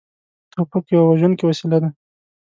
[0.53, 1.89] توپک یوه وژونکې وسلې ده.